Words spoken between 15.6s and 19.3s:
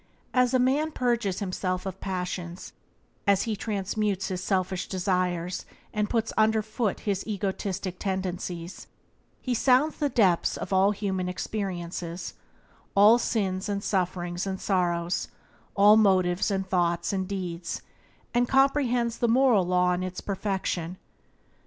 all motives and thoughts and deeds— and comprehends the